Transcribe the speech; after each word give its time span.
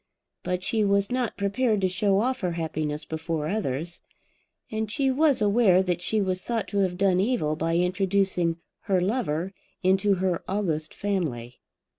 But 0.41 0.63
she 0.63 0.83
was 0.83 1.11
not 1.11 1.37
prepared 1.37 1.79
to 1.81 1.87
show 1.87 2.21
off 2.21 2.39
her 2.41 2.53
happiness 2.53 3.05
before 3.05 3.47
others. 3.47 3.99
And 4.71 4.89
she 4.91 5.11
was 5.11 5.43
aware 5.43 5.83
that 5.83 6.01
she 6.01 6.19
was 6.21 6.41
thought 6.41 6.67
to 6.69 6.79
have 6.79 6.97
done 6.97 7.19
evil 7.19 7.55
by 7.55 7.77
introducing 7.77 8.57
her 8.85 8.99
lover 8.99 9.53
into 9.83 10.15
her 10.15 10.41
august 10.47 10.91
family. 10.95 11.59